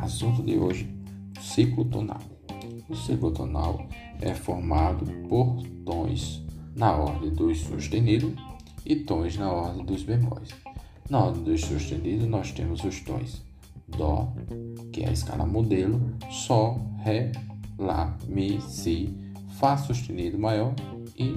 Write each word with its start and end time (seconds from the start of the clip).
Assunto 0.00 0.42
de 0.42 0.58
hoje: 0.58 0.88
ciclo 1.40 1.84
tonal. 1.84 2.20
O 2.88 2.94
ciclo 2.94 3.30
tonal 3.30 3.86
é 4.20 4.34
formado 4.34 5.04
por 5.28 5.62
tons 5.84 6.42
na 6.74 6.96
ordem 6.96 7.30
dos 7.30 7.60
sustenidos 7.60 8.32
e 8.84 8.96
tons 8.96 9.36
na 9.36 9.52
ordem 9.52 9.84
dos 9.84 10.02
bemóis. 10.02 10.48
Na 11.10 11.24
ordem 11.24 11.42
dos 11.42 11.60
sustenidos, 11.60 12.26
nós 12.26 12.52
temos 12.52 12.82
os 12.84 13.00
tons 13.00 13.42
Dó, 13.86 14.32
que 14.92 15.02
é 15.02 15.08
a 15.08 15.12
escala 15.12 15.46
modelo, 15.46 16.00
Sol, 16.30 16.80
Ré, 16.98 17.32
Lá, 17.78 18.16
Mi, 18.26 18.60
Si, 18.60 19.14
Fá 19.58 19.76
sustenido 19.76 20.38
maior 20.38 20.74
e 21.16 21.36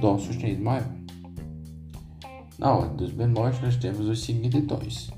Dó 0.00 0.18
sustenido 0.18 0.62
maior. 0.62 0.95
Na 2.58 2.72
ordem 2.72 2.96
dos 2.96 3.10
bemóis, 3.12 3.60
nós 3.60 3.76
temos 3.76 4.08
os 4.08 4.24
seguintes 4.24 4.66
tons: 4.66 5.10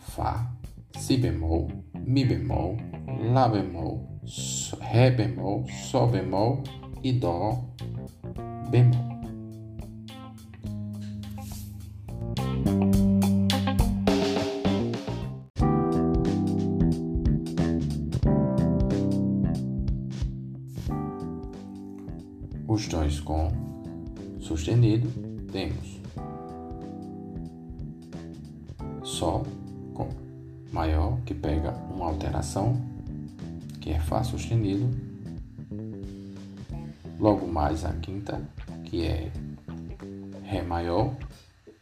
Fá, 0.00 0.48
Si 0.96 1.16
bemol, 1.16 1.68
Mi 1.94 2.24
bemol, 2.24 2.76
Lá 3.32 3.48
bemol, 3.48 4.20
Ré 4.80 5.10
bemol, 5.10 5.66
Sol 5.68 6.06
bemol 6.06 6.62
e 7.02 7.12
Dó 7.12 7.64
bemol. 8.70 9.10
Os 22.68 22.86
tons 22.86 23.18
com 23.18 23.50
sustenido 24.38 25.10
temos 25.50 25.99
Sol 29.20 29.44
com 29.92 30.08
maior, 30.72 31.20
que 31.26 31.34
pega 31.34 31.72
uma 31.94 32.06
alteração, 32.06 32.80
que 33.78 33.90
é 33.90 34.00
Fá 34.00 34.24
sustenido. 34.24 34.88
Logo 37.18 37.46
mais 37.46 37.84
a 37.84 37.92
quinta, 37.92 38.40
que 38.82 39.04
é 39.04 39.30
Ré 40.42 40.62
maior, 40.62 41.14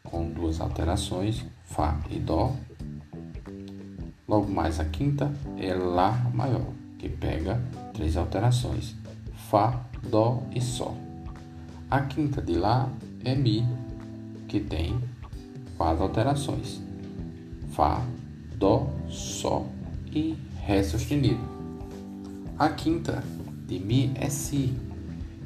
com 0.02 0.28
duas 0.28 0.60
alterações, 0.60 1.44
Fá 1.64 2.00
e 2.10 2.18
Dó. 2.18 2.52
Logo 4.26 4.50
mais 4.50 4.80
a 4.80 4.84
quinta 4.86 5.32
é 5.58 5.72
Lá 5.74 6.28
maior, 6.34 6.72
que 6.98 7.08
pega 7.08 7.62
três 7.94 8.16
alterações, 8.16 8.96
Fá, 9.48 9.80
Dó 10.10 10.42
e 10.52 10.60
Sol. 10.60 10.96
A 11.88 12.00
quinta 12.00 12.42
de 12.42 12.54
Lá 12.54 12.90
é 13.24 13.36
Mi, 13.36 13.64
que 14.48 14.58
tem 14.58 14.98
quatro 15.76 16.02
alterações: 16.02 16.87
Fá, 17.78 18.04
Dó, 18.56 18.90
Sol 19.08 19.68
e 20.12 20.36
Ré 20.56 20.82
sustenido. 20.82 21.38
A 22.58 22.70
quinta 22.70 23.22
de 23.68 23.78
Mi 23.78 24.10
é 24.16 24.28
Si, 24.28 24.74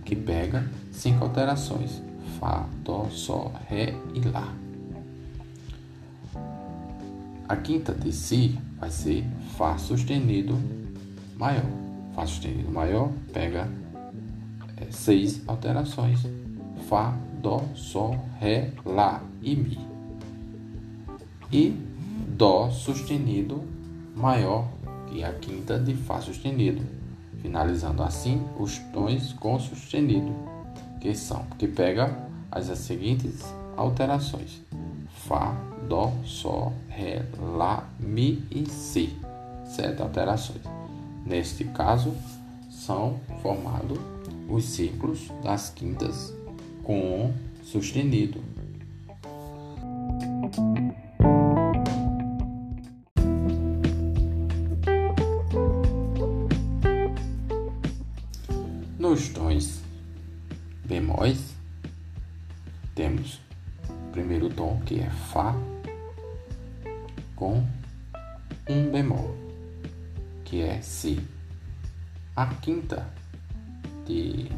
que 0.03 0.17
pega 0.17 0.67
cinco 0.91 1.25
alterações: 1.25 2.03
Fá, 2.41 2.67
Dó, 2.83 3.07
Sol, 3.11 3.53
Ré 3.69 3.95
e 4.15 4.21
Lá. 4.27 4.51
A 7.47 7.55
quinta 7.57 7.93
de 7.93 8.11
Si 8.11 8.59
vai 8.81 8.91
ser 8.91 9.27
Fá 9.59 9.77
sustenido 9.77 10.59
maior. 11.37 11.67
Fá 12.15 12.25
sustenido 12.25 12.73
maior 12.73 13.11
pega 13.31 13.69
seis 14.89 15.43
alterações: 15.47 16.21
Fá, 16.89 17.15
Dó, 17.43 17.63
Sol, 17.75 18.19
Ré, 18.41 18.73
Lá 18.87 19.23
e 19.43 19.55
Mi. 19.55 19.79
E 21.53 21.92
Dó 22.43 22.71
sustenido 22.71 23.63
maior 24.17 24.67
que 25.07 25.23
a 25.23 25.33
quinta 25.33 25.79
de 25.79 25.95
Fá 25.95 26.21
sustenido, 26.21 26.85
finalizando 27.41 28.03
assim 28.03 28.43
os 28.59 28.79
tons 28.93 29.33
com 29.35 29.61
sustenido, 29.61 30.35
que 31.01 31.15
são 31.15 31.45
que 31.57 31.69
pega 31.69 32.13
as 32.51 32.67
seguintes 32.81 33.45
alterações: 33.77 34.61
Fá, 35.25 35.55
Dó, 35.89 36.13
Sol, 36.25 36.73
Ré, 36.89 37.25
Lá, 37.57 37.89
Mi 38.01 38.45
e 38.51 38.69
Si. 38.69 39.17
Sete 39.65 40.03
alterações. 40.03 40.63
Neste 41.25 41.63
caso, 41.67 42.13
são 42.69 43.21
formados 43.41 44.01
os 44.51 44.65
ciclos 44.65 45.31
das 45.45 45.71
quintas 45.71 46.35
com 46.83 47.33
sustenido. 47.63 48.41
Nos 59.13 59.29
tons 59.29 59.83
bemóis, 60.87 61.55
temos 62.95 63.43
o 63.87 64.11
primeiro 64.11 64.49
tom 64.49 64.81
que 64.87 65.01
é 65.01 65.11
Fá 65.11 65.55
com 67.37 67.63
um 68.67 68.91
bemol, 68.91 69.37
que 70.47 70.63
é 70.63 70.81
Si. 70.81 71.21
A 72.35 72.47
quinta 72.55 73.07
de 74.07 74.51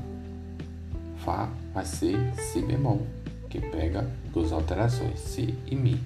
Fá 1.25 1.51
vai 1.73 1.85
ser 1.85 2.17
Si 2.37 2.63
bemol, 2.63 3.05
que 3.51 3.61
pega 3.61 4.09
duas 4.33 4.53
alterações, 4.53 5.19
Si 5.19 5.53
e 5.67 5.75
Mi. 5.75 6.01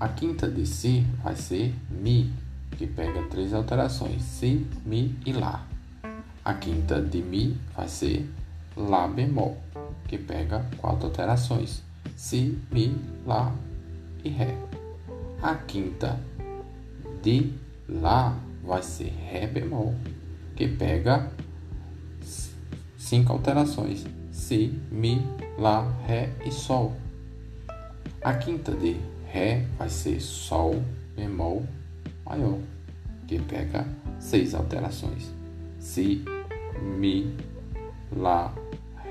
A 0.00 0.08
quinta 0.08 0.50
de 0.50 0.64
Si 0.64 1.02
vai 1.22 1.36
ser 1.36 1.74
Mi, 1.90 2.32
que 2.78 2.86
pega 2.86 3.22
três 3.24 3.52
alterações, 3.52 4.22
Si, 4.22 4.66
Mi 4.86 5.14
e 5.26 5.34
Lá. 5.34 5.66
A 6.42 6.54
quinta 6.54 7.02
de 7.02 7.22
Mi 7.22 7.56
vai 7.76 7.86
ser 7.86 8.28
Lá 8.76 9.06
bemol, 9.06 9.58
que 10.08 10.16
pega 10.16 10.64
quatro 10.78 11.08
alterações, 11.08 11.82
Si, 12.16 12.58
Mi, 12.70 12.96
Lá 13.26 13.54
e 14.24 14.30
Ré. 14.30 14.56
A 15.42 15.54
quinta 15.54 16.18
de 17.22 17.52
Lá 17.88 18.38
vai 18.62 18.82
ser 18.82 19.10
Ré 19.10 19.46
bemol, 19.46 19.94
que 20.56 20.66
pega 20.66 21.30
cinco 22.96 23.32
alterações: 23.32 24.06
Si, 24.32 24.80
Mi, 24.90 25.22
Lá, 25.58 25.90
Ré 26.06 26.30
e 26.44 26.50
Sol. 26.50 26.96
A 28.22 28.32
quinta 28.34 28.72
de 28.72 28.96
Ré 29.26 29.66
vai 29.76 29.90
ser 29.90 30.20
Sol 30.20 30.82
bemol 31.14 31.66
maior, 32.24 32.58
que 33.26 33.38
pega 33.40 33.86
seis 34.18 34.54
alterações: 34.54 35.39
Si, 35.80 36.24
Mi, 36.80 37.34
Lá, 38.12 38.54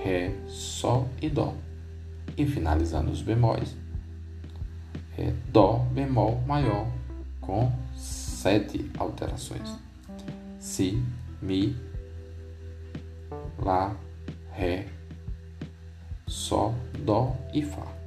Ré, 0.04 0.34
Sol 0.48 1.10
e 1.22 1.28
Dó. 1.28 1.56
E 2.38 2.46
finalizando 2.46 3.12
os 3.12 3.22
bemóis, 3.22 3.76
é 5.18 5.34
Dó 5.52 5.80
bemol 5.92 6.40
maior 6.48 6.88
com 7.42 7.70
sete 7.96 8.90
alterações: 8.98 9.76
Si, 10.60 11.04
Mi, 11.42 11.76
Lá, 13.58 13.98
Ré, 14.52 14.88
Sol, 16.28 16.76
Dó 17.04 17.36
e 17.54 17.64
Fá. 17.64 17.99